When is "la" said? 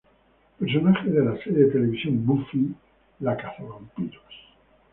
1.23-1.37, 3.19-3.35